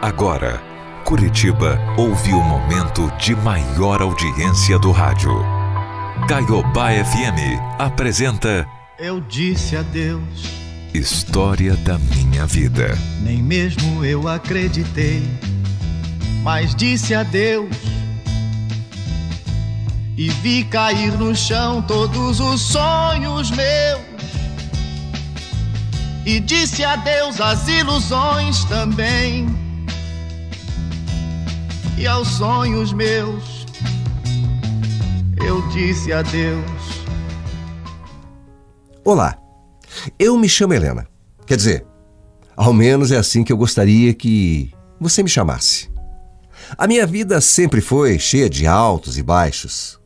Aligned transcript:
Agora, 0.00 0.62
Curitiba 1.04 1.76
ouve 1.96 2.32
o 2.32 2.40
momento 2.40 3.10
de 3.18 3.34
maior 3.34 4.00
audiência 4.00 4.78
do 4.78 4.92
rádio. 4.92 5.32
Caiobá 6.28 6.90
FM 6.92 7.58
apresenta 7.80 8.64
Eu 8.96 9.20
disse 9.20 9.76
a 9.76 9.82
Deus, 9.82 10.22
História 10.94 11.74
da 11.78 11.98
Minha 11.98 12.46
Vida. 12.46 12.96
nem 13.22 13.42
mesmo 13.42 14.04
eu 14.04 14.28
acreditei, 14.28 15.28
mas 16.44 16.76
disse 16.76 17.12
a 17.12 17.24
Deus. 17.24 17.74
E 20.16 20.30
vi 20.30 20.62
cair 20.62 21.10
no 21.18 21.34
chão 21.34 21.82
todos 21.82 22.38
os 22.38 22.60
sonhos 22.60 23.50
meus. 23.50 24.00
E 26.24 26.38
disse 26.38 26.84
a 26.84 26.94
Deus 26.94 27.40
as 27.40 27.66
ilusões 27.66 28.62
também. 28.66 29.67
E 31.98 32.06
aos 32.06 32.28
sonhos 32.28 32.92
meus, 32.92 33.66
eu 35.44 35.66
disse 35.70 36.12
a 36.12 36.22
Deus. 36.22 36.70
Olá, 39.04 39.36
eu 40.16 40.38
me 40.38 40.48
chamo 40.48 40.74
Helena. 40.74 41.08
Quer 41.44 41.56
dizer, 41.56 41.86
ao 42.56 42.72
menos 42.72 43.10
é 43.10 43.16
assim 43.16 43.42
que 43.42 43.52
eu 43.52 43.56
gostaria 43.56 44.14
que 44.14 44.72
você 45.00 45.24
me 45.24 45.28
chamasse. 45.28 45.90
A 46.76 46.86
minha 46.86 47.04
vida 47.04 47.40
sempre 47.40 47.80
foi 47.80 48.16
cheia 48.16 48.48
de 48.48 48.64
altos 48.64 49.18
e 49.18 49.22
baixos. 49.22 49.98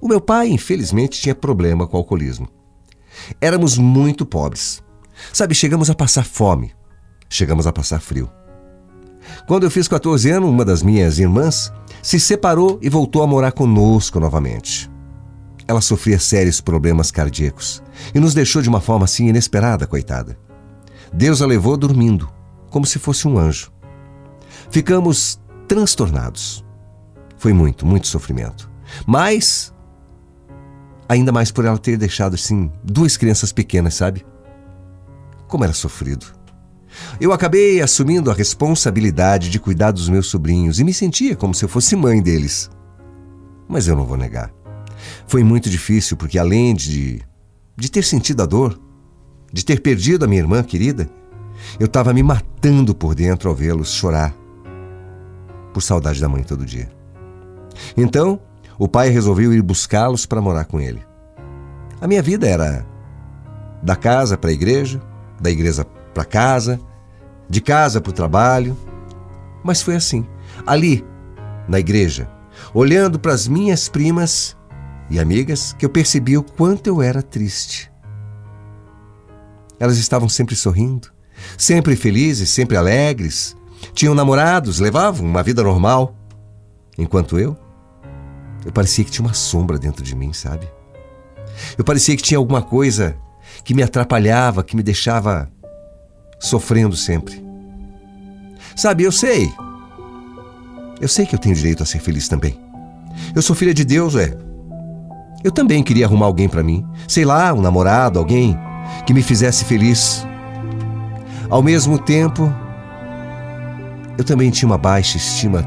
O 0.00 0.08
meu 0.08 0.20
pai, 0.20 0.48
infelizmente, 0.48 1.20
tinha 1.20 1.36
problema 1.36 1.86
com 1.86 1.96
o 1.96 2.00
alcoolismo. 2.00 2.48
Éramos 3.40 3.78
muito 3.78 4.26
pobres. 4.26 4.82
Sabe, 5.32 5.54
chegamos 5.54 5.88
a 5.88 5.94
passar 5.94 6.24
fome. 6.24 6.74
Chegamos 7.30 7.64
a 7.64 7.72
passar 7.72 8.00
frio. 8.00 8.28
Quando 9.46 9.64
eu 9.64 9.70
fiz 9.70 9.88
14 9.88 10.30
anos, 10.30 10.48
uma 10.48 10.64
das 10.64 10.82
minhas 10.82 11.18
irmãs 11.18 11.72
se 12.02 12.18
separou 12.18 12.78
e 12.82 12.88
voltou 12.88 13.22
a 13.22 13.26
morar 13.26 13.52
conosco 13.52 14.18
novamente. 14.18 14.90
Ela 15.66 15.80
sofria 15.80 16.18
sérios 16.18 16.60
problemas 16.60 17.10
cardíacos 17.10 17.82
e 18.14 18.20
nos 18.20 18.34
deixou 18.34 18.60
de 18.60 18.68
uma 18.68 18.80
forma 18.80 19.04
assim 19.04 19.28
inesperada, 19.28 19.86
coitada. 19.86 20.36
Deus 21.12 21.40
a 21.40 21.46
levou 21.46 21.76
dormindo, 21.76 22.28
como 22.70 22.86
se 22.86 22.98
fosse 22.98 23.28
um 23.28 23.38
anjo. 23.38 23.70
Ficamos 24.70 25.40
transtornados. 25.68 26.64
Foi 27.36 27.52
muito, 27.52 27.86
muito 27.86 28.06
sofrimento. 28.06 28.70
Mas, 29.06 29.72
ainda 31.08 31.32
mais 31.32 31.50
por 31.50 31.64
ela 31.64 31.78
ter 31.78 31.96
deixado 31.96 32.34
assim 32.34 32.70
duas 32.82 33.16
crianças 33.16 33.52
pequenas, 33.52 33.94
sabe? 33.94 34.24
Como 35.46 35.64
era 35.64 35.72
sofrido. 35.72 36.26
Eu 37.20 37.32
acabei 37.32 37.80
assumindo 37.80 38.30
a 38.30 38.34
responsabilidade 38.34 39.50
de 39.50 39.58
cuidar 39.58 39.90
dos 39.90 40.08
meus 40.08 40.26
sobrinhos 40.26 40.78
e 40.78 40.84
me 40.84 40.92
sentia 40.92 41.36
como 41.36 41.54
se 41.54 41.64
eu 41.64 41.68
fosse 41.68 41.96
mãe 41.96 42.22
deles. 42.22 42.70
Mas 43.68 43.88
eu 43.88 43.96
não 43.96 44.04
vou 44.04 44.16
negar. 44.16 44.52
Foi 45.26 45.42
muito 45.42 45.70
difícil 45.70 46.16
porque, 46.16 46.38
além 46.38 46.74
de, 46.74 47.22
de 47.76 47.90
ter 47.90 48.04
sentido 48.04 48.42
a 48.42 48.46
dor, 48.46 48.78
de 49.52 49.64
ter 49.64 49.80
perdido 49.80 50.24
a 50.24 50.28
minha 50.28 50.40
irmã 50.40 50.62
querida, 50.62 51.08
eu 51.78 51.86
estava 51.86 52.12
me 52.12 52.22
matando 52.22 52.94
por 52.94 53.14
dentro 53.14 53.48
ao 53.48 53.54
vê-los 53.54 53.92
chorar 53.92 54.34
por 55.72 55.82
saudade 55.82 56.20
da 56.20 56.28
mãe 56.28 56.42
todo 56.42 56.66
dia. 56.66 56.90
Então, 57.96 58.40
o 58.78 58.86
pai 58.86 59.08
resolveu 59.08 59.52
ir 59.52 59.62
buscá-los 59.62 60.26
para 60.26 60.40
morar 60.40 60.66
com 60.66 60.80
ele. 60.80 61.02
A 62.00 62.06
minha 62.06 62.22
vida 62.22 62.46
era 62.46 62.86
da 63.82 63.96
casa 63.96 64.36
para 64.36 64.50
a 64.50 64.52
igreja, 64.52 65.00
da 65.40 65.50
igreja 65.50 65.86
para 66.12 66.24
casa, 66.24 66.80
de 67.48 67.60
casa 67.60 68.00
para 68.00 68.10
o 68.10 68.14
trabalho. 68.14 68.76
Mas 69.62 69.82
foi 69.82 69.96
assim, 69.96 70.26
ali, 70.66 71.04
na 71.68 71.78
igreja, 71.78 72.28
olhando 72.74 73.18
para 73.18 73.32
as 73.32 73.46
minhas 73.46 73.88
primas 73.88 74.56
e 75.10 75.18
amigas, 75.18 75.72
que 75.78 75.84
eu 75.84 75.90
percebi 75.90 76.36
o 76.36 76.42
quanto 76.42 76.86
eu 76.86 77.02
era 77.02 77.22
triste. 77.22 77.90
Elas 79.78 79.98
estavam 79.98 80.28
sempre 80.28 80.54
sorrindo, 80.54 81.08
sempre 81.58 81.96
felizes, 81.96 82.50
sempre 82.50 82.76
alegres, 82.76 83.56
tinham 83.92 84.14
namorados, 84.14 84.78
levavam 84.78 85.26
uma 85.26 85.42
vida 85.42 85.62
normal. 85.62 86.14
Enquanto 86.96 87.38
eu, 87.38 87.56
eu 88.64 88.72
parecia 88.72 89.04
que 89.04 89.10
tinha 89.10 89.26
uma 89.26 89.34
sombra 89.34 89.78
dentro 89.78 90.04
de 90.04 90.14
mim, 90.14 90.32
sabe? 90.32 90.68
Eu 91.76 91.84
parecia 91.84 92.16
que 92.16 92.22
tinha 92.22 92.38
alguma 92.38 92.62
coisa 92.62 93.16
que 93.64 93.74
me 93.74 93.82
atrapalhava, 93.82 94.62
que 94.62 94.76
me 94.76 94.82
deixava 94.82 95.50
sofrendo 96.42 96.96
sempre. 96.96 97.42
Sabe, 98.74 99.04
eu 99.04 99.12
sei. 99.12 99.50
Eu 101.00 101.08
sei 101.08 101.24
que 101.24 101.34
eu 101.34 101.38
tenho 101.38 101.54
direito 101.54 101.82
a 101.82 101.86
ser 101.86 102.00
feliz 102.00 102.28
também. 102.28 102.58
Eu 103.34 103.40
sou 103.40 103.54
filha 103.54 103.72
de 103.72 103.84
Deus, 103.84 104.16
é. 104.16 104.36
Eu 105.44 105.52
também 105.52 105.82
queria 105.82 106.06
arrumar 106.06 106.26
alguém 106.26 106.48
para 106.48 106.62
mim, 106.62 106.86
sei 107.08 107.24
lá, 107.24 107.52
um 107.52 107.60
namorado, 107.60 108.18
alguém 108.18 108.58
que 109.06 109.14
me 109.14 109.22
fizesse 109.22 109.64
feliz. 109.64 110.26
Ao 111.48 111.62
mesmo 111.62 111.98
tempo, 111.98 112.52
eu 114.18 114.24
também 114.24 114.50
tinha 114.50 114.68
uma 114.68 114.78
baixa 114.78 115.16
estima 115.16 115.64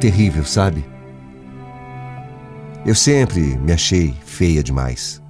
terrível, 0.00 0.44
sabe? 0.44 0.84
Eu 2.84 2.94
sempre 2.94 3.56
me 3.58 3.72
achei 3.72 4.14
feia 4.24 4.62
demais. 4.62 5.22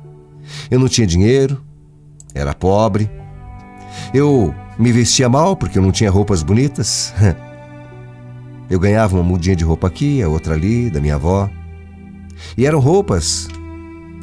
Eu 0.71 0.79
não 0.79 0.89
tinha 0.89 1.07
dinheiro, 1.07 1.63
era 2.35 2.55
pobre. 2.55 3.11
Eu 4.13 4.55
me 4.79 4.93
vestia 4.93 5.29
mal 5.29 5.57
porque 5.57 5.79
eu 5.79 5.83
não 5.83 5.93
tinha 5.93 6.11
roupas 6.11 6.43
bonitas. 6.43 7.15
Eu 8.69 8.81
ganhava 8.81 9.15
uma 9.15 9.23
mudinha 9.23 9.55
de 9.55 9.63
roupa 9.63 9.87
aqui, 9.87 10.21
a 10.21 10.29
outra 10.29 10.55
ali, 10.55 10.91
da 10.91 11.01
minha 11.01 11.15
avó. 11.15 11.49
E 12.59 12.67
eram 12.67 12.81
roupas 12.81 13.47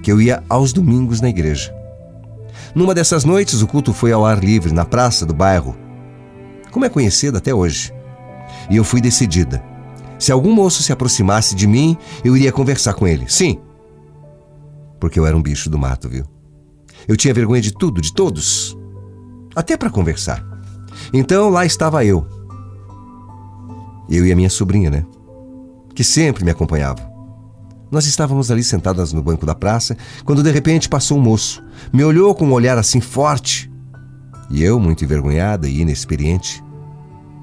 que 0.03 0.12
eu 0.12 0.22
ia 0.22 0.44
aos 0.50 0.74
domingos 0.74 1.22
na 1.22 1.30
igreja. 1.30 1.74
Numa 2.75 2.94
dessas 2.94 3.24
noites, 3.24 3.62
o 3.62 3.68
culto 3.68 3.94
foi 3.94 4.12
ao 4.12 4.25
ar 4.25 4.44
livre, 4.44 4.74
na 4.74 4.84
praça 4.84 5.25
do 5.25 5.34
bairro, 5.34 5.78
como 6.72 6.84
é 6.84 6.90
conhecida 6.90 7.38
até 7.38 7.53
hoje. 7.53 7.94
E 8.70 8.75
eu 8.75 8.84
fui 8.84 9.00
decidida. 9.00 9.64
Se 10.20 10.31
algum 10.31 10.53
moço 10.53 10.84
se 10.84 10.91
aproximasse 10.91 11.56
de 11.56 11.68
mim, 11.68 11.97
eu 12.24 12.35
iria 12.35 12.52
conversar 12.52 12.94
com 12.96 13.08
ele. 13.08 13.25
Sim. 13.30 13.59
Porque 15.00 15.20
eu 15.20 15.25
era 15.25 15.38
um 15.38 15.41
bicho 15.41 15.70
do 15.70 15.78
mato, 15.78 16.09
viu? 16.09 16.25
Eu 17.08 17.16
tinha 17.16 17.34
vergonha 17.34 17.62
de 17.62 17.74
tudo, 17.74 18.02
de 18.02 18.14
todos. 18.14 18.78
Até 19.56 19.78
para 19.78 19.90
conversar. 19.90 20.44
Então 21.14 21.50
lá 21.50 21.66
estava 21.66 22.03
eu. 22.03 22.28
Eu 24.09 24.25
e 24.25 24.31
a 24.31 24.36
minha 24.36 24.50
sobrinha, 24.50 24.90
né? 24.90 25.06
Que 25.96 26.03
sempre 26.03 26.44
me 26.44 26.52
acompanhava. 26.52 27.12
Nós 27.91 28.06
estávamos 28.06 28.50
ali 28.50 28.64
sentadas 28.64 29.14
no 29.14 29.22
banco 29.22 29.46
da 29.46 29.53
praça, 29.53 29.96
quando 30.25 30.41
de 30.41 30.50
repente 30.50 30.90
passou 30.90 31.18
um 31.18 31.22
moço. 31.22 31.64
Me 31.91 32.03
olhou 32.03 32.34
com 32.34 32.46
um 32.46 32.52
olhar 32.52 32.78
assim 32.78 33.00
forte. 33.00 33.72
E 34.50 34.64
eu, 34.64 34.80
muito 34.80 35.03
envergonhada 35.03 35.70
e 35.70 35.81
inexperiente, 35.81 36.64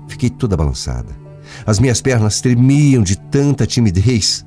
fiquei 0.09 0.29
toda 0.29 0.57
balançada. 0.57 1.17
As 1.65 1.79
minhas 1.79 2.01
pernas 2.01 2.41
tremiam 2.41 3.03
de 3.03 3.17
tanta 3.17 3.67
timidez. 3.67 4.45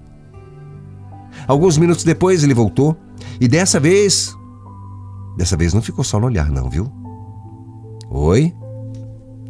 Alguns 1.47 1.77
minutos 1.77 2.03
depois 2.03 2.43
ele 2.43 2.53
voltou 2.53 2.97
e 3.39 3.47
dessa 3.47 3.79
vez. 3.79 4.35
Dessa 5.37 5.57
vez 5.57 5.73
não 5.73 5.81
ficou 5.81 6.03
só 6.03 6.19
no 6.19 6.27
olhar, 6.27 6.49
não, 6.49 6.69
viu? 6.69 6.91
Oi? 8.15 8.55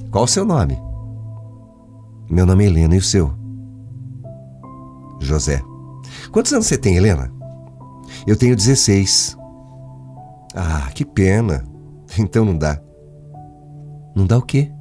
Qual 0.10 0.24
o 0.24 0.28
seu 0.28 0.46
nome? 0.46 0.80
Meu 2.30 2.46
nome 2.46 2.64
é 2.64 2.68
Helena 2.68 2.96
e 2.96 2.98
o 2.98 3.02
seu? 3.02 3.34
José. 5.20 5.62
Quantos 6.32 6.54
anos 6.54 6.68
você 6.68 6.78
tem, 6.78 6.96
Helena? 6.96 7.30
Eu 8.26 8.38
tenho 8.38 8.56
16. 8.56 9.38
Ah, 10.56 10.90
que 10.96 11.04
pena. 11.04 11.66
Então 12.18 12.46
não 12.46 12.56
dá. 12.56 12.80
Não 14.16 14.28
dá 14.28 14.38
o 14.38 14.42
quê? 14.42 14.72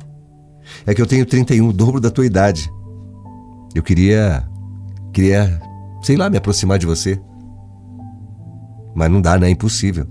É 0.86 0.94
que 0.94 1.00
eu 1.00 1.06
tenho 1.06 1.24
31, 1.24 1.66
o 1.66 1.72
dobro 1.72 1.98
da 1.98 2.10
tua 2.10 2.26
idade. 2.26 2.70
Eu 3.74 3.82
queria. 3.82 4.46
Queria, 5.14 5.58
sei 6.02 6.16
lá, 6.16 6.28
me 6.28 6.36
aproximar 6.36 6.78
de 6.78 6.84
você. 6.84 7.18
Mas 8.94 9.10
não 9.10 9.22
dá, 9.22 9.38
né? 9.38 9.48
É 9.48 9.50
impossível. 9.50 10.06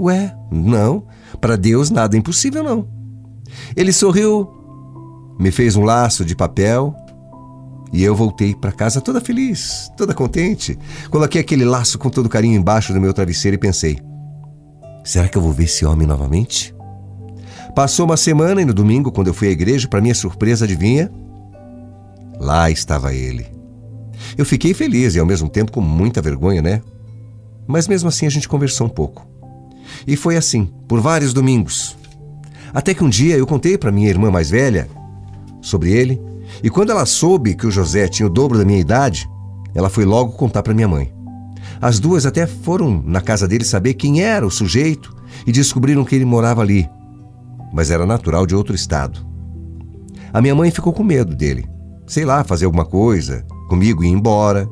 Ué, 0.00 0.34
não. 0.50 1.04
Para 1.40 1.56
Deus 1.56 1.90
nada 1.90 2.16
é 2.16 2.18
impossível, 2.18 2.62
não. 2.62 2.86
Ele 3.76 3.92
sorriu, 3.92 4.48
me 5.38 5.50
fez 5.50 5.76
um 5.76 5.84
laço 5.84 6.24
de 6.24 6.36
papel 6.36 6.94
e 7.92 8.04
eu 8.04 8.14
voltei 8.14 8.54
para 8.54 8.70
casa 8.70 9.00
toda 9.00 9.20
feliz, 9.20 9.90
toda 9.96 10.14
contente. 10.14 10.78
Coloquei 11.10 11.40
aquele 11.40 11.64
laço 11.64 11.98
com 11.98 12.08
todo 12.08 12.28
carinho 12.28 12.58
embaixo 12.58 12.92
do 12.92 13.00
meu 13.00 13.12
travesseiro 13.12 13.54
e 13.54 13.58
pensei: 13.58 13.98
será 15.02 15.28
que 15.28 15.36
eu 15.36 15.42
vou 15.42 15.52
ver 15.52 15.64
esse 15.64 15.84
homem 15.84 16.06
novamente? 16.06 16.74
Passou 17.74 18.04
uma 18.04 18.16
semana 18.16 18.60
e 18.60 18.64
no 18.64 18.74
domingo, 18.74 19.12
quando 19.12 19.28
eu 19.28 19.34
fui 19.34 19.48
à 19.48 19.52
igreja, 19.52 19.88
para 19.88 20.00
minha 20.00 20.14
surpresa, 20.14 20.64
adivinha? 20.64 21.10
Lá 22.38 22.70
estava 22.70 23.14
ele. 23.14 23.46
Eu 24.36 24.44
fiquei 24.44 24.74
feliz 24.74 25.14
e 25.14 25.20
ao 25.20 25.26
mesmo 25.26 25.48
tempo 25.48 25.72
com 25.72 25.80
muita 25.80 26.20
vergonha, 26.20 26.60
né? 26.60 26.82
Mas 27.66 27.86
mesmo 27.86 28.08
assim 28.08 28.26
a 28.26 28.30
gente 28.30 28.48
conversou 28.48 28.86
um 28.86 28.90
pouco. 28.90 29.26
E 30.06 30.16
foi 30.16 30.36
assim, 30.36 30.68
por 30.88 31.00
vários 31.00 31.32
domingos. 31.32 31.96
Até 32.72 32.94
que 32.94 33.04
um 33.04 33.08
dia 33.08 33.36
eu 33.36 33.46
contei 33.46 33.76
para 33.76 33.92
minha 33.92 34.08
irmã 34.08 34.30
mais 34.30 34.50
velha 34.50 34.88
sobre 35.60 35.90
ele, 35.90 36.20
e 36.62 36.70
quando 36.70 36.90
ela 36.90 37.06
soube 37.06 37.54
que 37.54 37.66
o 37.66 37.70
José 37.70 38.08
tinha 38.08 38.26
o 38.26 38.30
dobro 38.30 38.58
da 38.58 38.64
minha 38.64 38.78
idade, 38.78 39.28
ela 39.74 39.90
foi 39.90 40.04
logo 40.04 40.32
contar 40.32 40.62
para 40.62 40.74
minha 40.74 40.88
mãe. 40.88 41.12
As 41.80 41.98
duas 41.98 42.26
até 42.26 42.46
foram 42.46 43.02
na 43.04 43.20
casa 43.20 43.48
dele 43.48 43.64
saber 43.64 43.94
quem 43.94 44.22
era 44.22 44.46
o 44.46 44.50
sujeito 44.50 45.14
e 45.46 45.52
descobriram 45.52 46.04
que 46.04 46.14
ele 46.14 46.24
morava 46.24 46.60
ali, 46.60 46.88
mas 47.72 47.90
era 47.90 48.04
natural 48.04 48.46
de 48.46 48.54
outro 48.54 48.74
estado. 48.74 49.26
A 50.32 50.40
minha 50.40 50.54
mãe 50.54 50.70
ficou 50.70 50.92
com 50.92 51.02
medo 51.02 51.34
dele, 51.34 51.66
sei 52.06 52.24
lá, 52.24 52.44
fazer 52.44 52.66
alguma 52.66 52.84
coisa, 52.84 53.44
comigo 53.68 54.04
ir 54.04 54.08
embora. 54.08 54.68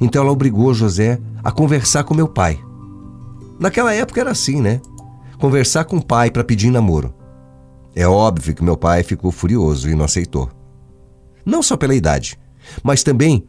Então 0.00 0.22
ela 0.22 0.32
obrigou 0.32 0.74
José 0.74 1.18
a 1.42 1.50
conversar 1.50 2.04
com 2.04 2.14
meu 2.14 2.28
pai. 2.28 2.58
Naquela 3.58 3.92
época 3.94 4.20
era 4.20 4.30
assim, 4.30 4.60
né? 4.60 4.80
Conversar 5.38 5.84
com 5.84 5.96
o 5.96 6.04
pai 6.04 6.30
para 6.30 6.44
pedir 6.44 6.70
namoro. 6.70 7.14
É 7.94 8.06
óbvio 8.06 8.54
que 8.54 8.62
meu 8.62 8.76
pai 8.76 9.02
ficou 9.02 9.32
furioso 9.32 9.88
e 9.90 9.94
não 9.94 10.04
aceitou. 10.04 10.50
Não 11.44 11.62
só 11.62 11.76
pela 11.76 11.94
idade, 11.94 12.38
mas 12.82 13.02
também 13.02 13.48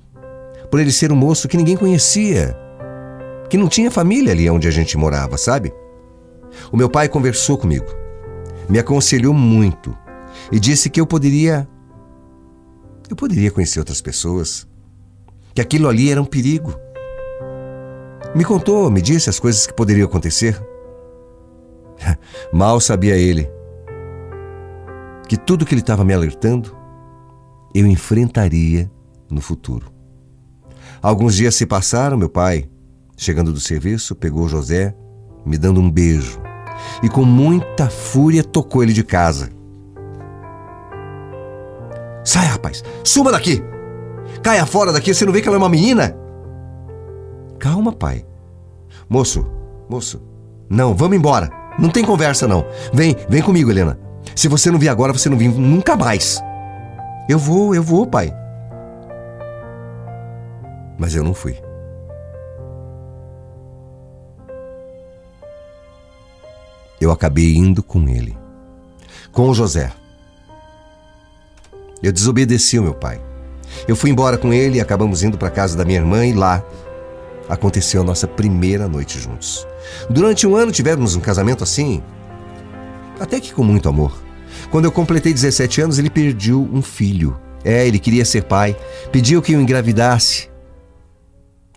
por 0.72 0.80
ele 0.80 0.92
ser 0.92 1.12
um 1.12 1.16
moço 1.16 1.48
que 1.48 1.58
ninguém 1.58 1.76
conhecia, 1.76 2.56
que 3.50 3.58
não 3.58 3.68
tinha 3.68 3.92
família 3.92 4.32
ali 4.32 4.50
onde 4.50 4.68
a 4.68 4.72
gente 4.72 4.98
morava, 4.98 5.38
sabe? 5.38 5.74
O 6.72 6.78
meu 6.78 6.90
pai 6.90 7.10
conversou 7.10 7.58
comigo, 7.58 7.88
me 8.68 8.80
aconselhou 8.80 9.34
muito 9.34 9.96
e 10.52 10.60
disse 10.60 10.90
que 10.90 11.02
eu 11.02 11.06
poderia. 11.06 11.68
Eu 13.10 13.16
poderia 13.16 13.50
conhecer 13.50 13.80
outras 13.80 14.02
pessoas, 14.02 14.68
que 15.54 15.62
aquilo 15.62 15.88
ali 15.88 16.12
era 16.12 16.22
um 16.22 16.26
perigo. 16.26 16.74
Me 18.36 18.46
contou, 18.46 18.92
me 18.92 19.02
disse 19.02 19.30
as 19.30 19.40
coisas 19.40 19.66
que 19.66 19.74
poderiam 19.74 20.08
acontecer. 20.08 20.60
Mal 22.54 22.80
sabia 22.80 23.16
ele 23.16 23.50
que 25.28 25.38
tudo 25.38 25.66
que 25.66 25.74
ele 25.74 25.82
estava 25.82 26.04
me 26.04 26.14
alertando 26.14 26.76
eu 27.74 27.86
enfrentaria 27.86 28.90
no 29.30 29.42
futuro. 29.42 29.92
Alguns 31.02 31.36
dias 31.36 31.54
se 31.56 31.66
passaram, 31.66 32.18
meu 32.18 32.30
pai, 32.30 32.68
chegando 33.16 33.54
do 33.54 33.60
serviço, 33.60 34.16
pegou 34.16 34.50
José, 34.50 34.96
me 35.46 35.58
dando 35.58 35.80
um 35.80 35.90
beijo, 35.90 36.42
e 37.04 37.08
com 37.08 37.24
muita 37.24 37.90
fúria 37.90 38.44
tocou 38.44 38.82
ele 38.82 38.92
de 38.92 39.04
casa. 39.04 39.50
Sai, 42.26 42.48
rapaz, 42.48 42.84
suma 43.04 43.32
daqui! 43.32 43.64
Caia 44.42 44.66
fora 44.66 44.92
daqui, 44.92 45.14
você 45.14 45.26
não 45.26 45.34
vê 45.34 45.42
que 45.42 45.48
ela 45.48 45.58
é 45.58 45.60
uma 45.60 45.70
menina? 45.70 46.19
Calma, 47.60 47.92
pai. 47.92 48.26
Moço, 49.10 49.46
moço, 49.90 50.22
não, 50.70 50.96
vamos 50.96 51.18
embora. 51.18 51.50
Não 51.78 51.90
tem 51.90 52.06
conversa, 52.06 52.48
não. 52.48 52.66
Vem, 52.94 53.16
vem 53.28 53.42
comigo, 53.42 53.72
Helena. 53.72 54.00
Se 54.36 54.48
você 54.48 54.70
não 54.70 54.80
vir 54.80 54.90
agora, 54.90 55.12
você 55.12 55.30
não 55.30 55.38
vem 55.38 55.50
nunca 55.50 55.96
mais. 55.96 56.42
Eu 57.28 57.40
vou, 57.40 57.74
eu 57.74 57.82
vou, 57.82 58.06
pai. 58.06 58.34
Mas 60.98 61.16
eu 61.16 61.24
não 61.24 61.34
fui. 61.34 61.58
Eu 67.00 67.12
acabei 67.12 67.56
indo 67.56 67.82
com 67.82 68.08
ele, 68.10 68.38
com 69.32 69.50
o 69.50 69.54
José. 69.54 69.92
Eu 72.04 72.12
desobedeci 72.12 72.78
ao 72.78 72.84
meu 72.84 72.94
pai. 72.94 73.22
Eu 73.88 73.96
fui 73.96 74.10
embora 74.10 74.38
com 74.38 74.54
ele 74.54 74.78
e 74.78 74.82
acabamos 74.82 75.24
indo 75.24 75.38
para 75.38 75.50
casa 75.50 75.78
da 75.78 75.86
minha 75.86 76.00
irmã 76.00 76.26
e 76.26 76.34
lá 76.34 76.64
aconteceu 77.50 78.02
a 78.02 78.06
nossa 78.06 78.28
primeira 78.28 78.88
noite 78.88 79.20
juntos. 79.20 79.68
Durante 80.10 80.46
um 80.46 80.56
ano 80.56 80.72
tivemos 80.72 81.16
um 81.16 81.20
casamento 81.20 81.64
assim, 81.64 82.02
até 83.20 83.40
que 83.40 83.52
com 83.52 83.64
muito 83.64 83.90
amor. 83.90 84.18
Quando 84.72 84.86
eu 84.86 84.92
completei 84.92 85.34
17 85.34 85.82
anos, 85.82 86.00
ele 86.00 86.10
pediu 86.10 86.70
um 86.72 86.82
filho. 86.82 87.38
É, 87.64 87.86
ele 87.86 88.00
queria 88.00 88.24
ser 88.24 88.44
pai, 88.44 88.78
pediu 89.12 89.42
que 89.42 89.54
eu 89.54 89.62
engravidasse. 89.62 90.50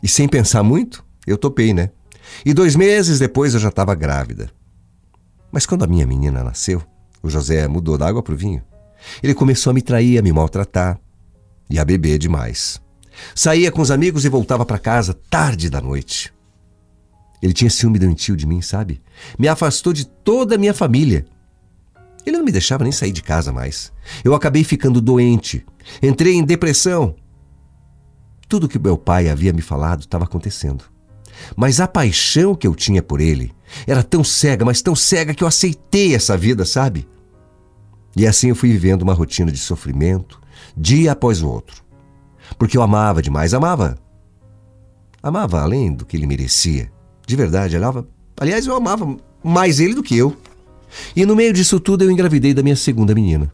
E 0.02 0.08
sem 0.08 0.28
pensar 0.28 0.62
muito, 0.62 1.04
eu 1.26 1.36
topei, 1.38 1.72
né? 1.72 1.90
E 2.44 2.54
dois 2.54 2.76
meses 2.76 3.18
depois 3.18 3.54
eu 3.54 3.60
já 3.60 3.68
estava 3.68 3.94
grávida. 3.94 4.50
Mas 5.50 5.66
quando 5.66 5.84
a 5.84 5.86
minha 5.86 6.06
menina 6.06 6.44
nasceu, 6.44 6.82
o 7.22 7.28
José 7.28 7.66
mudou 7.66 7.98
da 7.98 8.06
água 8.06 8.22
para 8.22 8.34
o 8.34 8.36
vinho. 8.36 8.62
Ele 9.22 9.34
começou 9.34 9.70
a 9.70 9.74
me 9.74 9.82
trair, 9.82 10.18
a 10.18 10.22
me 10.22 10.32
maltratar 10.32 10.98
e 11.68 11.78
a 11.78 11.84
beber 11.84 12.18
demais. 12.18 12.80
Saía 13.34 13.70
com 13.70 13.80
os 13.80 13.90
amigos 13.90 14.24
e 14.24 14.28
voltava 14.28 14.64
para 14.64 14.78
casa 14.78 15.14
tarde 15.28 15.70
da 15.70 15.80
noite. 15.80 16.32
Ele 17.42 17.52
tinha 17.52 17.70
ciúme 17.70 17.98
doentio 17.98 18.36
de 18.36 18.46
mim, 18.46 18.62
sabe? 18.62 19.02
Me 19.38 19.48
afastou 19.48 19.92
de 19.92 20.06
toda 20.06 20.54
a 20.54 20.58
minha 20.58 20.72
família. 20.72 21.26
Ele 22.24 22.36
não 22.36 22.44
me 22.44 22.52
deixava 22.52 22.84
nem 22.84 22.92
sair 22.92 23.10
de 23.10 23.22
casa 23.22 23.52
mais. 23.52 23.92
Eu 24.22 24.34
acabei 24.34 24.62
ficando 24.62 25.00
doente. 25.00 25.66
Entrei 26.00 26.34
em 26.34 26.44
depressão. 26.44 27.16
Tudo 28.48 28.68
que 28.68 28.78
meu 28.78 28.96
pai 28.96 29.28
havia 29.28 29.52
me 29.52 29.62
falado 29.62 30.00
estava 30.00 30.24
acontecendo. 30.24 30.84
Mas 31.56 31.80
a 31.80 31.88
paixão 31.88 32.54
que 32.54 32.66
eu 32.66 32.74
tinha 32.74 33.02
por 33.02 33.20
ele 33.20 33.52
era 33.86 34.02
tão 34.02 34.22
cega, 34.22 34.64
mas 34.64 34.82
tão 34.82 34.94
cega 34.94 35.34
que 35.34 35.42
eu 35.42 35.48
aceitei 35.48 36.14
essa 36.14 36.36
vida, 36.36 36.64
sabe? 36.64 37.08
E 38.16 38.26
assim 38.26 38.50
eu 38.50 38.54
fui 38.54 38.70
vivendo 38.70 39.02
uma 39.02 39.14
rotina 39.14 39.50
de 39.50 39.58
sofrimento, 39.58 40.40
dia 40.76 41.12
após 41.12 41.42
o 41.42 41.48
outro. 41.48 41.81
Porque 42.58 42.76
eu 42.76 42.82
amava 42.82 43.22
demais, 43.22 43.54
amava. 43.54 43.96
Amava 45.22 45.60
além 45.60 45.92
do 45.92 46.04
que 46.04 46.16
ele 46.16 46.26
merecia. 46.26 46.90
De 47.26 47.36
verdade, 47.36 47.76
amava. 47.76 48.06
Aliás, 48.38 48.66
eu 48.66 48.74
amava 48.74 49.16
mais 49.42 49.80
ele 49.80 49.94
do 49.94 50.02
que 50.02 50.16
eu. 50.16 50.36
E 51.16 51.24
no 51.24 51.36
meio 51.36 51.52
disso 51.52 51.80
tudo 51.80 52.04
eu 52.04 52.10
engravidei 52.10 52.52
da 52.52 52.62
minha 52.62 52.76
segunda 52.76 53.14
menina. 53.14 53.52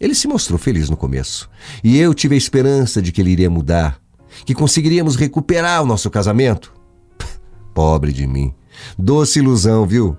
Ele 0.00 0.14
se 0.14 0.26
mostrou 0.26 0.58
feliz 0.58 0.88
no 0.88 0.96
começo, 0.96 1.50
e 1.84 1.98
eu 1.98 2.14
tive 2.14 2.34
a 2.34 2.38
esperança 2.38 3.02
de 3.02 3.12
que 3.12 3.20
ele 3.20 3.32
iria 3.32 3.50
mudar, 3.50 4.00
que 4.46 4.54
conseguiríamos 4.54 5.14
recuperar 5.14 5.82
o 5.82 5.86
nosso 5.86 6.08
casamento. 6.08 6.72
Pobre 7.74 8.10
de 8.10 8.26
mim. 8.26 8.54
Doce 8.98 9.40
ilusão, 9.40 9.86
viu? 9.86 10.16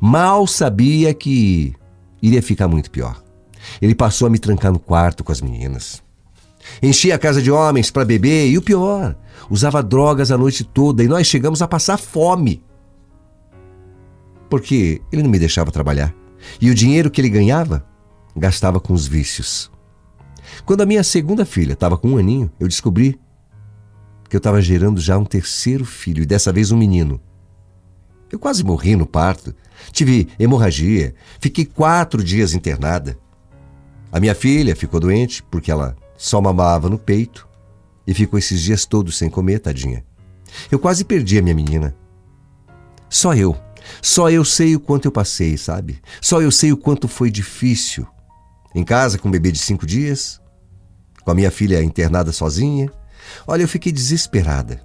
Mal 0.00 0.46
sabia 0.46 1.12
que 1.12 1.74
iria 2.22 2.42
ficar 2.42 2.68
muito 2.68 2.90
pior. 2.90 3.22
Ele 3.82 3.94
passou 3.94 4.26
a 4.26 4.30
me 4.30 4.38
trancar 4.38 4.72
no 4.72 4.78
quarto 4.78 5.22
com 5.22 5.30
as 5.30 5.42
meninas. 5.42 6.02
Enchia 6.82 7.14
a 7.14 7.18
casa 7.18 7.42
de 7.42 7.50
homens 7.50 7.90
para 7.90 8.04
beber 8.04 8.48
e 8.48 8.58
o 8.58 8.62
pior, 8.62 9.16
usava 9.50 9.82
drogas 9.82 10.30
a 10.30 10.38
noite 10.38 10.64
toda 10.64 11.02
e 11.02 11.08
nós 11.08 11.26
chegamos 11.26 11.62
a 11.62 11.68
passar 11.68 11.98
fome. 11.98 12.62
Porque 14.48 15.00
ele 15.12 15.22
não 15.22 15.30
me 15.30 15.38
deixava 15.38 15.70
trabalhar 15.70 16.14
e 16.60 16.70
o 16.70 16.74
dinheiro 16.74 17.10
que 17.10 17.20
ele 17.20 17.28
ganhava 17.28 17.84
gastava 18.36 18.80
com 18.80 18.92
os 18.92 19.06
vícios. 19.06 19.70
Quando 20.64 20.82
a 20.82 20.86
minha 20.86 21.02
segunda 21.02 21.44
filha 21.44 21.72
estava 21.72 21.98
com 21.98 22.08
um 22.08 22.18
aninho, 22.18 22.50
eu 22.58 22.68
descobri 22.68 23.18
que 24.28 24.36
eu 24.36 24.38
estava 24.38 24.60
gerando 24.60 25.00
já 25.00 25.16
um 25.16 25.24
terceiro 25.24 25.84
filho, 25.84 26.22
e 26.22 26.26
dessa 26.26 26.52
vez 26.52 26.70
um 26.70 26.76
menino. 26.76 27.20
Eu 28.30 28.38
quase 28.38 28.62
morri 28.62 28.94
no 28.94 29.06
parto. 29.06 29.54
Tive 29.90 30.28
hemorragia. 30.38 31.14
Fiquei 31.40 31.64
quatro 31.64 32.22
dias 32.22 32.52
internada. 32.52 33.18
A 34.12 34.20
minha 34.20 34.34
filha 34.34 34.76
ficou 34.76 35.00
doente 35.00 35.42
porque 35.44 35.70
ela 35.70 35.96
só 36.18 36.38
mamava 36.38 36.90
no 36.90 36.98
peito 36.98 37.48
e 38.06 38.12
ficou 38.12 38.38
esses 38.38 38.60
dias 38.60 38.84
todos 38.84 39.16
sem 39.16 39.30
comer, 39.30 39.60
tadinha. 39.60 40.04
Eu 40.70 40.78
quase 40.78 41.02
perdi 41.02 41.38
a 41.38 41.42
minha 41.42 41.54
menina. 41.54 41.96
Só 43.08 43.34
eu. 43.34 43.56
Só 44.02 44.28
eu 44.30 44.44
sei 44.44 44.76
o 44.76 44.80
quanto 44.80 45.06
eu 45.06 45.12
passei, 45.12 45.56
sabe? 45.56 45.98
Só 46.20 46.42
eu 46.42 46.50
sei 46.50 46.72
o 46.72 46.76
quanto 46.76 47.08
foi 47.08 47.30
difícil. 47.30 48.06
Em 48.74 48.84
casa 48.84 49.16
com 49.16 49.28
um 49.28 49.30
bebê 49.30 49.50
de 49.50 49.58
cinco 49.58 49.86
dias, 49.86 50.38
com 51.24 51.30
a 51.30 51.34
minha 51.34 51.50
filha 51.50 51.82
internada 51.82 52.32
sozinha, 52.32 52.92
Olha, 53.46 53.62
eu 53.62 53.68
fiquei 53.68 53.92
desesperada. 53.92 54.80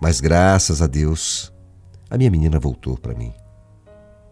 Mas 0.00 0.20
graças 0.20 0.80
a 0.80 0.86
Deus, 0.86 1.52
a 2.08 2.16
minha 2.16 2.30
menina 2.30 2.58
voltou 2.58 2.96
para 2.96 3.14
mim. 3.14 3.32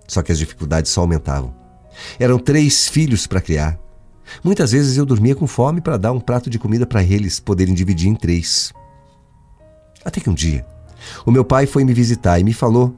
Só 0.06 0.22
que 0.22 0.32
as 0.32 0.38
dificuldades 0.38 0.90
só 0.90 1.02
aumentavam. 1.02 1.54
Eram 2.18 2.38
três 2.38 2.88
filhos 2.88 3.26
para 3.26 3.40
criar. 3.40 3.78
Muitas 4.42 4.72
vezes 4.72 4.96
eu 4.96 5.06
dormia 5.06 5.34
com 5.34 5.46
fome 5.46 5.80
para 5.80 5.96
dar 5.96 6.12
um 6.12 6.20
prato 6.20 6.48
de 6.50 6.58
comida 6.58 6.86
para 6.86 7.02
eles 7.02 7.40
poderem 7.40 7.74
dividir 7.74 8.08
em 8.08 8.14
três. 8.14 8.72
Até 10.04 10.20
que 10.20 10.30
um 10.30 10.34
dia, 10.34 10.66
o 11.24 11.30
meu 11.30 11.44
pai 11.44 11.66
foi 11.66 11.84
me 11.84 11.92
visitar 11.92 12.38
e 12.38 12.44
me 12.44 12.52
falou 12.52 12.94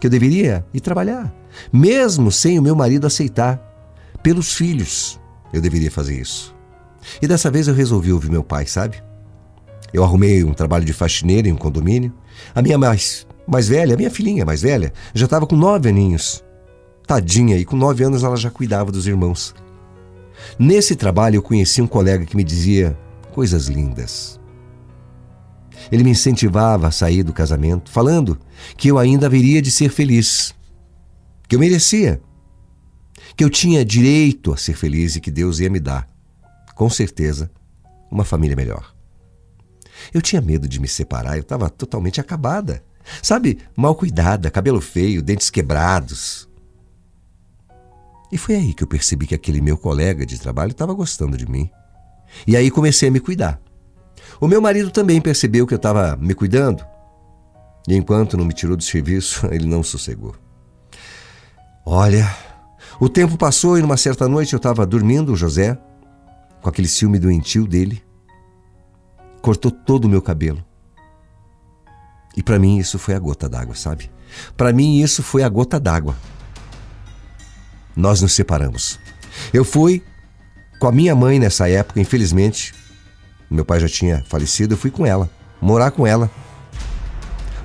que 0.00 0.06
eu 0.06 0.10
deveria 0.10 0.64
ir 0.72 0.80
trabalhar, 0.80 1.32
mesmo 1.72 2.30
sem 2.30 2.58
o 2.58 2.62
meu 2.62 2.74
marido 2.74 3.06
aceitar. 3.06 3.60
Pelos 4.22 4.54
filhos, 4.54 5.20
eu 5.52 5.60
deveria 5.60 5.90
fazer 5.90 6.18
isso. 6.18 6.54
E 7.20 7.28
dessa 7.28 7.50
vez 7.50 7.68
eu 7.68 7.74
resolvi 7.74 8.12
ouvir 8.12 8.30
meu 8.30 8.42
pai, 8.42 8.66
sabe? 8.66 9.02
Eu 9.92 10.02
arrumei 10.02 10.42
um 10.42 10.54
trabalho 10.54 10.84
de 10.84 10.92
faxineira 10.92 11.48
em 11.48 11.52
um 11.52 11.56
condomínio. 11.56 12.12
A 12.54 12.62
minha 12.62 12.78
mais, 12.78 13.26
mais 13.46 13.68
velha, 13.68 13.94
a 13.94 13.96
minha 13.96 14.10
filhinha 14.10 14.44
mais 14.44 14.62
velha, 14.62 14.92
já 15.14 15.26
estava 15.26 15.46
com 15.46 15.54
nove 15.54 15.88
aninhos. 15.88 16.42
Tadinha, 17.06 17.56
e 17.56 17.64
com 17.64 17.76
nove 17.76 18.02
anos 18.02 18.24
ela 18.24 18.36
já 18.36 18.50
cuidava 18.50 18.90
dos 18.90 19.06
irmãos. 19.06 19.54
Nesse 20.58 20.94
trabalho 20.96 21.36
eu 21.36 21.42
conheci 21.42 21.82
um 21.82 21.86
colega 21.86 22.24
que 22.24 22.36
me 22.36 22.44
dizia 22.44 22.96
coisas 23.32 23.66
lindas. 23.66 24.40
Ele 25.90 26.04
me 26.04 26.10
incentivava 26.10 26.88
a 26.88 26.90
sair 26.90 27.22
do 27.22 27.32
casamento, 27.32 27.90
falando 27.90 28.38
que 28.76 28.88
eu 28.88 28.98
ainda 28.98 29.26
haveria 29.26 29.60
de 29.60 29.70
ser 29.70 29.90
feliz, 29.90 30.54
que 31.48 31.54
eu 31.56 31.60
merecia. 31.60 32.20
que 33.36 33.44
eu 33.44 33.50
tinha 33.50 33.84
direito 33.84 34.52
a 34.52 34.56
ser 34.56 34.74
feliz 34.74 35.16
e 35.16 35.20
que 35.20 35.30
Deus 35.30 35.58
ia 35.58 35.70
me 35.70 35.80
dar, 35.80 36.08
com 36.74 36.88
certeza, 36.88 37.50
uma 38.10 38.24
família 38.24 38.56
melhor. 38.56 38.94
Eu 40.12 40.20
tinha 40.20 40.40
medo 40.40 40.68
de 40.68 40.80
me 40.80 40.88
separar, 40.88 41.36
eu 41.36 41.42
estava 41.42 41.68
totalmente 41.70 42.20
acabada. 42.20 42.82
Sabe, 43.22 43.58
mal 43.76 43.94
cuidada, 43.94 44.50
cabelo 44.50 44.80
feio, 44.80 45.22
dentes 45.22 45.50
quebrados. 45.50 46.48
E 48.34 48.36
foi 48.36 48.56
aí 48.56 48.74
que 48.74 48.82
eu 48.82 48.88
percebi 48.88 49.28
que 49.28 49.34
aquele 49.36 49.60
meu 49.60 49.78
colega 49.78 50.26
de 50.26 50.40
trabalho 50.40 50.72
estava 50.72 50.92
gostando 50.92 51.36
de 51.36 51.48
mim. 51.48 51.70
E 52.44 52.56
aí 52.56 52.68
comecei 52.68 53.08
a 53.08 53.12
me 53.12 53.20
cuidar. 53.20 53.60
O 54.40 54.48
meu 54.48 54.60
marido 54.60 54.90
também 54.90 55.20
percebeu 55.20 55.64
que 55.68 55.72
eu 55.72 55.76
estava 55.76 56.16
me 56.16 56.34
cuidando. 56.34 56.84
E 57.86 57.94
enquanto 57.94 58.36
não 58.36 58.44
me 58.44 58.52
tirou 58.52 58.76
do 58.76 58.82
serviço, 58.82 59.46
ele 59.54 59.66
não 59.66 59.84
sossegou. 59.84 60.34
Olha, 61.86 62.28
o 62.98 63.08
tempo 63.08 63.38
passou 63.38 63.78
e 63.78 63.82
numa 63.82 63.96
certa 63.96 64.26
noite 64.26 64.52
eu 64.52 64.56
estava 64.56 64.84
dormindo, 64.84 65.34
o 65.34 65.36
José, 65.36 65.78
com 66.60 66.68
aquele 66.68 66.88
ciúme 66.88 67.20
doentio 67.20 67.68
dele, 67.68 68.02
cortou 69.42 69.70
todo 69.70 70.06
o 70.06 70.08
meu 70.08 70.20
cabelo. 70.20 70.64
E 72.36 72.42
para 72.42 72.58
mim 72.58 72.78
isso 72.78 72.98
foi 72.98 73.14
a 73.14 73.18
gota 73.20 73.48
d'água, 73.48 73.76
sabe? 73.76 74.10
Para 74.56 74.72
mim 74.72 74.98
isso 74.98 75.22
foi 75.22 75.44
a 75.44 75.48
gota 75.48 75.78
d'água. 75.78 76.16
Nós 77.96 78.20
nos 78.20 78.32
separamos. 78.32 78.98
Eu 79.52 79.64
fui 79.64 80.02
com 80.78 80.88
a 80.88 80.92
minha 80.92 81.14
mãe 81.14 81.38
nessa 81.38 81.68
época, 81.68 82.00
infelizmente. 82.00 82.74
Meu 83.50 83.64
pai 83.64 83.80
já 83.80 83.88
tinha 83.88 84.24
falecido, 84.28 84.74
eu 84.74 84.78
fui 84.78 84.90
com 84.90 85.06
ela, 85.06 85.30
morar 85.60 85.90
com 85.90 86.06
ela. 86.06 86.30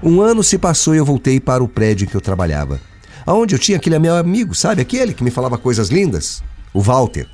Um 0.01 0.21
ano 0.21 0.43
se 0.43 0.57
passou 0.57 0.95
e 0.95 0.97
eu 0.97 1.05
voltei 1.05 1.39
para 1.39 1.63
o 1.63 1.67
prédio 1.67 2.05
em 2.05 2.07
que 2.07 2.15
eu 2.15 2.21
trabalhava. 2.21 2.79
Aonde 3.25 3.55
eu 3.55 3.59
tinha 3.59 3.77
aquele 3.77 3.99
meu 3.99 4.15
amigo, 4.15 4.55
sabe? 4.55 4.81
Aquele 4.81 5.13
que 5.13 5.23
me 5.23 5.31
falava 5.31 5.57
coisas 5.57 5.89
lindas, 5.89 6.41
o 6.73 6.81
Walter. 6.81 7.27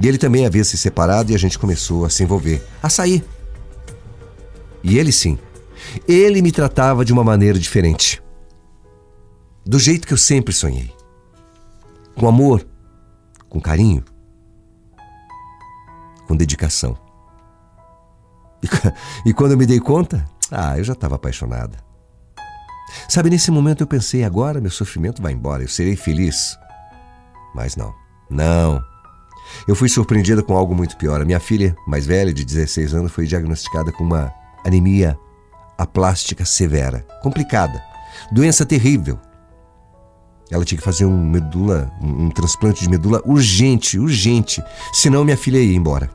E 0.00 0.06
ele 0.06 0.18
também 0.18 0.44
havia 0.44 0.64
se 0.64 0.76
separado 0.76 1.32
e 1.32 1.34
a 1.34 1.38
gente 1.38 1.58
começou 1.58 2.04
a 2.04 2.10
se 2.10 2.22
envolver, 2.22 2.62
a 2.82 2.88
sair. 2.88 3.24
E 4.82 4.98
ele 4.98 5.12
sim, 5.12 5.38
ele 6.06 6.42
me 6.42 6.52
tratava 6.52 7.04
de 7.04 7.12
uma 7.12 7.24
maneira 7.24 7.58
diferente. 7.58 8.22
Do 9.64 9.78
jeito 9.78 10.06
que 10.06 10.12
eu 10.12 10.18
sempre 10.18 10.52
sonhei. 10.52 10.95
Com 12.18 12.28
amor, 12.28 12.66
com 13.48 13.60
carinho, 13.60 14.02
com 16.26 16.36
dedicação. 16.36 16.96
E, 18.62 19.30
e 19.30 19.34
quando 19.34 19.52
eu 19.52 19.58
me 19.58 19.66
dei 19.66 19.78
conta, 19.78 20.24
ah, 20.50 20.78
eu 20.78 20.84
já 20.84 20.92
estava 20.92 21.16
apaixonada. 21.16 21.78
Sabe, 23.08 23.30
nesse 23.30 23.50
momento 23.50 23.82
eu 23.82 23.86
pensei, 23.86 24.24
agora 24.24 24.60
meu 24.60 24.70
sofrimento 24.70 25.20
vai 25.20 25.32
embora, 25.32 25.62
eu 25.62 25.68
serei 25.68 25.96
feliz. 25.96 26.58
Mas 27.54 27.76
não, 27.76 27.94
não. 28.30 28.82
Eu 29.66 29.74
fui 29.74 29.88
surpreendida 29.88 30.42
com 30.42 30.56
algo 30.56 30.74
muito 30.74 30.96
pior. 30.96 31.20
A 31.20 31.24
minha 31.24 31.40
filha, 31.40 31.76
mais 31.86 32.06
velha, 32.06 32.32
de 32.32 32.44
16 32.44 32.94
anos, 32.94 33.12
foi 33.12 33.26
diagnosticada 33.26 33.92
com 33.92 34.04
uma 34.04 34.32
anemia 34.64 35.18
aplástica 35.78 36.44
severa, 36.44 37.06
complicada, 37.22 37.82
doença 38.32 38.64
terrível. 38.64 39.18
Ela 40.50 40.64
tinha 40.64 40.78
que 40.78 40.84
fazer 40.84 41.04
um 41.04 41.28
medula, 41.28 41.90
um, 42.00 42.26
um 42.26 42.30
transplante 42.30 42.84
de 42.84 42.88
medula 42.88 43.20
urgente, 43.24 43.98
urgente, 43.98 44.62
senão 44.92 45.24
minha 45.24 45.36
filha 45.36 45.58
ia 45.58 45.76
embora. 45.76 46.10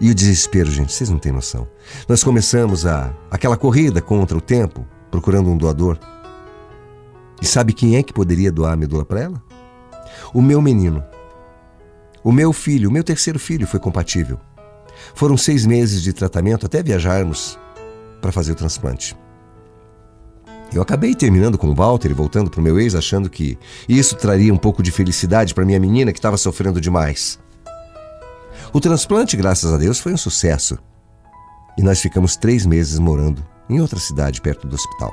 E 0.00 0.10
o 0.10 0.14
desespero, 0.14 0.70
gente, 0.70 0.92
vocês 0.92 1.10
não 1.10 1.18
têm 1.18 1.32
noção. 1.32 1.68
Nós 2.08 2.24
começamos 2.24 2.86
a 2.86 3.14
aquela 3.30 3.56
corrida 3.56 4.00
contra 4.00 4.36
o 4.36 4.40
tempo, 4.40 4.86
procurando 5.10 5.48
um 5.50 5.56
doador. 5.56 5.98
E 7.40 7.46
sabe 7.46 7.72
quem 7.72 7.96
é 7.96 8.02
que 8.02 8.12
poderia 8.12 8.50
doar 8.50 8.72
a 8.72 8.76
medula 8.76 9.04
para 9.04 9.20
ela? 9.20 9.42
O 10.32 10.42
meu 10.42 10.60
menino. 10.60 11.04
O 12.24 12.30
meu 12.30 12.52
filho, 12.52 12.88
o 12.88 12.92
meu 12.92 13.02
terceiro 13.02 13.38
filho 13.38 13.66
foi 13.66 13.80
compatível. 13.80 14.38
Foram 15.14 15.36
seis 15.36 15.66
meses 15.66 16.02
de 16.02 16.12
tratamento 16.12 16.66
até 16.66 16.82
viajarmos 16.82 17.58
para 18.20 18.32
fazer 18.32 18.52
o 18.52 18.56
transplante. 18.56 19.16
Eu 20.74 20.80
acabei 20.80 21.14
terminando 21.14 21.58
com 21.58 21.68
o 21.68 21.74
Walter 21.74 22.10
e 22.10 22.14
voltando 22.14 22.50
para 22.50 22.60
o 22.60 22.62
meu 22.62 22.80
ex, 22.80 22.94
achando 22.94 23.28
que 23.28 23.58
isso 23.88 24.16
traria 24.16 24.52
um 24.52 24.56
pouco 24.56 24.82
de 24.82 24.90
felicidade 24.90 25.54
para 25.54 25.64
minha 25.64 25.78
menina 25.78 26.12
que 26.12 26.18
estava 26.18 26.38
sofrendo 26.38 26.80
demais. 26.80 27.38
O 28.72 28.80
transplante, 28.80 29.36
graças 29.36 29.70
a 29.70 29.76
Deus, 29.76 30.00
foi 30.00 30.14
um 30.14 30.16
sucesso. 30.16 30.78
E 31.76 31.82
nós 31.82 32.00
ficamos 32.00 32.36
três 32.36 32.64
meses 32.64 32.98
morando 32.98 33.44
em 33.68 33.80
outra 33.80 33.98
cidade 33.98 34.40
perto 34.40 34.66
do 34.66 34.74
hospital. 34.74 35.12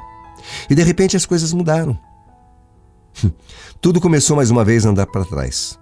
E 0.70 0.76
de 0.76 0.82
repente 0.82 1.18
as 1.18 1.26
coisas 1.26 1.52
mudaram. 1.52 2.00
Tudo 3.82 4.00
começou 4.00 4.38
mais 4.38 4.50
uma 4.50 4.64
vez 4.64 4.86
a 4.86 4.90
andar 4.90 5.08
para 5.08 5.26
trás. 5.26 5.78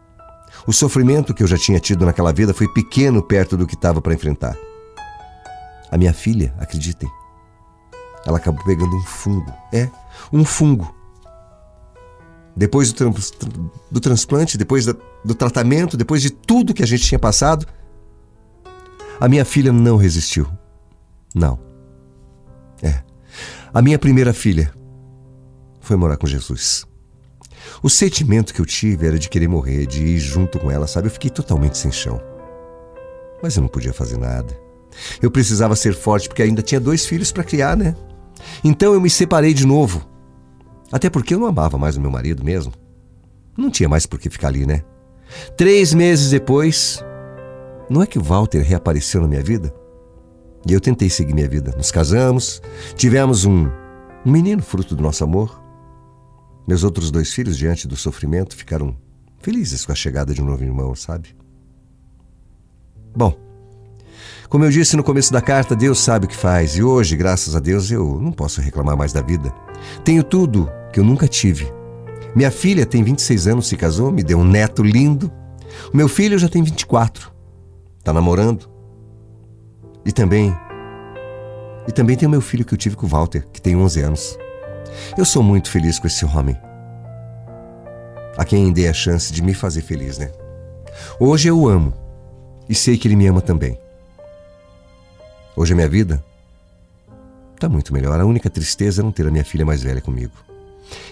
O 0.65 0.73
sofrimento 0.73 1.33
que 1.35 1.43
eu 1.43 1.47
já 1.47 1.57
tinha 1.57 1.79
tido 1.79 2.05
naquela 2.05 2.33
vida 2.33 2.53
foi 2.53 2.67
pequeno 2.67 3.21
perto 3.21 3.55
do 3.55 3.67
que 3.67 3.75
estava 3.75 4.01
para 4.01 4.13
enfrentar. 4.13 4.57
A 5.91 5.97
minha 5.97 6.13
filha, 6.13 6.53
acreditem, 6.57 7.09
ela 8.27 8.37
acabou 8.37 8.63
pegando 8.65 8.93
um 8.93 9.01
fungo. 9.01 9.53
É, 9.71 9.89
um 10.33 10.43
fungo. 10.43 10.93
Depois 12.53 12.91
do, 12.91 12.95
trans, 12.95 13.31
do 13.89 13.99
transplante, 14.01 14.57
depois 14.57 14.85
da, 14.85 14.93
do 15.23 15.33
tratamento, 15.33 15.95
depois 15.95 16.21
de 16.21 16.29
tudo 16.29 16.73
que 16.73 16.83
a 16.83 16.85
gente 16.85 17.03
tinha 17.03 17.17
passado, 17.17 17.65
a 19.17 19.29
minha 19.29 19.45
filha 19.45 19.71
não 19.71 19.95
resistiu. 19.95 20.45
Não. 21.33 21.57
É. 22.83 23.01
A 23.73 23.81
minha 23.81 23.97
primeira 23.97 24.33
filha 24.33 24.73
foi 25.79 25.95
morar 25.95 26.17
com 26.17 26.27
Jesus. 26.27 26.85
O 27.81 27.89
sentimento 27.89 28.53
que 28.53 28.59
eu 28.59 28.65
tive 28.65 29.07
era 29.07 29.17
de 29.17 29.29
querer 29.29 29.47
morrer, 29.47 29.85
de 29.85 30.03
ir 30.03 30.19
junto 30.19 30.59
com 30.59 30.69
ela, 30.69 30.85
sabe? 30.85 31.07
Eu 31.07 31.11
fiquei 31.11 31.29
totalmente 31.29 31.77
sem 31.77 31.93
chão. 31.93 32.21
Mas 33.41 33.55
eu 33.55 33.61
não 33.61 33.69
podia 33.69 33.93
fazer 33.93 34.17
nada. 34.17 34.53
Eu 35.21 35.31
precisava 35.31 35.77
ser 35.77 35.93
forte 35.93 36.27
porque 36.27 36.41
ainda 36.41 36.61
tinha 36.61 36.79
dois 36.81 37.05
filhos 37.05 37.31
para 37.31 37.43
criar, 37.43 37.77
né? 37.77 37.95
Então 38.63 38.93
eu 38.93 39.01
me 39.01 39.09
separei 39.09 39.53
de 39.53 39.65
novo. 39.65 40.07
Até 40.91 41.09
porque 41.09 41.33
eu 41.33 41.39
não 41.39 41.47
amava 41.47 41.77
mais 41.77 41.97
o 41.97 42.01
meu 42.01 42.11
marido 42.11 42.43
mesmo. 42.43 42.73
Não 43.57 43.69
tinha 43.69 43.89
mais 43.89 44.05
por 44.05 44.19
que 44.19 44.29
ficar 44.29 44.49
ali, 44.49 44.65
né? 44.65 44.83
Três 45.57 45.93
meses 45.93 46.29
depois, 46.29 47.03
não 47.89 48.01
é 48.01 48.07
que 48.07 48.19
o 48.19 48.23
Walter 48.23 48.61
reapareceu 48.61 49.21
na 49.21 49.27
minha 49.27 49.43
vida? 49.43 49.73
E 50.67 50.73
eu 50.73 50.79
tentei 50.79 51.09
seguir 51.09 51.33
minha 51.33 51.47
vida. 51.47 51.73
Nos 51.75 51.91
casamos, 51.91 52.61
tivemos 52.95 53.45
um, 53.45 53.67
um 54.25 54.31
menino 54.31 54.61
fruto 54.61 54.95
do 54.95 55.03
nosso 55.03 55.23
amor. 55.23 55.61
Meus 56.67 56.83
outros 56.83 57.09
dois 57.09 57.33
filhos, 57.33 57.57
diante 57.57 57.87
do 57.87 57.95
sofrimento, 57.95 58.55
ficaram 58.55 58.95
felizes 59.39 59.85
com 59.85 59.91
a 59.91 59.95
chegada 59.95 60.33
de 60.33 60.41
um 60.41 60.45
novo 60.45 60.63
irmão, 60.63 60.93
sabe? 60.93 61.35
Bom, 63.15 63.46
como 64.49 64.63
eu 64.63 64.69
disse 64.69 64.95
no 64.95 65.03
começo 65.03 65.31
da 65.33 65.41
carta, 65.41 65.75
Deus 65.75 65.99
sabe 65.99 66.25
o 66.25 66.29
que 66.29 66.35
faz 66.35 66.77
e 66.77 66.83
hoje, 66.83 67.17
graças 67.17 67.55
a 67.55 67.59
Deus, 67.59 67.91
eu 67.91 68.19
não 68.19 68.31
posso 68.31 68.61
reclamar 68.61 68.95
mais 68.95 69.11
da 69.11 69.21
vida. 69.21 69.53
Tenho 70.03 70.23
tudo 70.23 70.71
que 70.91 70.99
eu 70.99 71.03
nunca 71.03 71.27
tive. 71.27 71.71
Minha 72.35 72.51
filha 72.51 72.85
tem 72.85 73.03
26 73.03 73.47
anos, 73.47 73.67
se 73.67 73.75
casou, 73.75 74.11
me 74.11 74.23
deu 74.23 74.37
um 74.37 74.45
neto 74.45 74.83
lindo. 74.83 75.31
O 75.93 75.97
meu 75.97 76.07
filho 76.07 76.39
já 76.39 76.47
tem 76.47 76.63
24, 76.63 77.31
está 77.99 78.13
namorando. 78.13 78.69
E 80.05 80.11
também. 80.11 80.55
E 81.87 81.91
também 81.91 82.15
tem 82.15 82.27
o 82.27 82.31
meu 82.31 82.41
filho 82.41 82.63
que 82.63 82.73
eu 82.73 82.77
tive 82.77 82.95
com 82.95 83.05
o 83.05 83.09
Walter, 83.09 83.45
que 83.51 83.61
tem 83.61 83.75
11 83.75 84.01
anos. 84.01 84.37
Eu 85.17 85.25
sou 85.25 85.43
muito 85.43 85.69
feliz 85.69 85.99
com 85.99 86.07
esse 86.07 86.23
homem. 86.25 86.57
A 88.37 88.45
quem 88.45 88.71
dei 88.71 88.87
a 88.87 88.93
chance 88.93 89.33
de 89.33 89.41
me 89.41 89.53
fazer 89.53 89.81
feliz, 89.81 90.17
né? 90.17 90.31
Hoje 91.19 91.49
eu 91.49 91.59
o 91.59 91.67
amo 91.67 91.93
e 92.69 92.75
sei 92.75 92.97
que 92.97 93.07
ele 93.07 93.15
me 93.15 93.27
ama 93.27 93.41
também. 93.41 93.77
Hoje 95.57 95.73
a 95.73 95.75
minha 95.75 95.89
vida 95.89 96.23
está 97.55 97.67
muito 97.67 97.91
melhor. 97.91 98.21
A 98.21 98.25
única 98.25 98.47
tristeza 98.47 99.01
é 99.01 99.03
não 99.03 99.11
ter 99.11 99.25
a 99.25 99.31
minha 99.31 99.43
filha 99.43 99.65
mais 99.65 99.81
velha 99.81 99.99
comigo. 99.99 100.31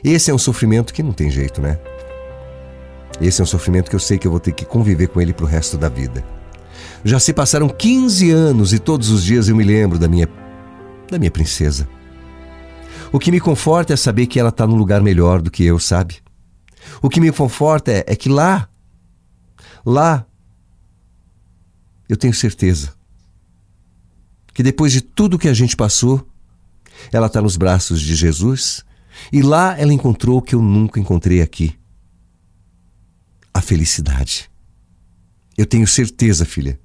Esse 0.03 0.29
é 0.29 0.33
um 0.33 0.37
sofrimento 0.37 0.93
que 0.93 1.01
não 1.01 1.11
tem 1.11 1.31
jeito, 1.31 1.59
né? 1.59 1.79
Esse 3.19 3.41
é 3.41 3.43
um 3.43 3.47
sofrimento 3.47 3.89
que 3.89 3.95
eu 3.95 3.99
sei 3.99 4.19
que 4.19 4.27
eu 4.27 4.31
vou 4.31 4.39
ter 4.39 4.51
que 4.51 4.63
conviver 4.63 5.07
com 5.07 5.19
ele 5.19 5.33
pro 5.33 5.47
resto 5.47 5.79
da 5.79 5.89
vida. 5.89 6.23
Já 7.03 7.19
se 7.19 7.33
passaram 7.33 7.67
15 7.67 8.29
anos 8.29 8.71
e 8.71 8.77
todos 8.77 9.09
os 9.09 9.23
dias 9.23 9.49
eu 9.49 9.55
me 9.55 9.63
lembro 9.63 9.97
da 9.97 10.07
minha 10.07 10.29
da 11.09 11.17
minha 11.17 11.31
princesa. 11.31 11.87
O 13.11 13.17
que 13.17 13.31
me 13.31 13.39
conforta 13.39 13.93
é 13.93 13.97
saber 13.97 14.27
que 14.27 14.39
ela 14.39 14.49
está 14.49 14.67
num 14.67 14.75
lugar 14.75 15.01
melhor 15.01 15.41
do 15.41 15.49
que 15.49 15.63
eu, 15.63 15.79
sabe? 15.79 16.17
O 17.01 17.09
que 17.09 17.19
me 17.19 17.31
conforta 17.31 17.91
é, 17.91 18.03
é 18.05 18.15
que 18.15 18.29
lá, 18.29 18.69
lá, 19.83 20.23
eu 22.07 22.15
tenho 22.15 22.33
certeza 22.33 22.93
que 24.55 24.63
depois 24.63 24.93
de 24.93 25.01
tudo 25.01 25.37
que 25.37 25.49
a 25.49 25.53
gente 25.53 25.75
passou, 25.75 26.25
ela 27.11 27.27
está 27.27 27.41
nos 27.41 27.57
braços 27.57 27.99
de 27.99 28.15
Jesus 28.15 28.85
e 29.31 29.41
lá 29.41 29.77
ela 29.77 29.93
encontrou 29.93 30.37
o 30.37 30.41
que 30.41 30.55
eu 30.55 30.61
nunca 30.61 30.97
encontrei 30.97 31.41
aqui: 31.41 31.77
a 33.53 33.61
felicidade. 33.61 34.49
Eu 35.57 35.65
tenho 35.65 35.85
certeza, 35.85 36.45
filha, 36.45 36.79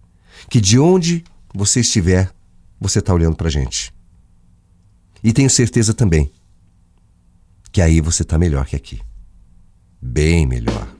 que 0.49 0.61
de 0.61 0.81
onde 0.81 1.25
você 1.55 1.81
estiver, 1.81 2.33
você 2.81 2.99
está 2.99 3.15
olhando 3.15 3.37
para 3.37 3.47
a 3.47 3.50
gente. 3.50 3.95
E 5.23 5.33
tenho 5.33 5.49
certeza 5.49 5.95
também 5.95 6.33
que 7.71 7.81
aí 7.81 8.00
você 8.00 8.23
está 8.23 8.37
melhor 8.37 8.67
que 8.67 8.75
aqui. 8.75 9.00
bem 10.03 10.45
melhor. 10.45 11.00